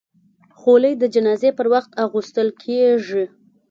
[0.59, 3.25] خولۍ د جنازې پر وخت اغوستل کېږي.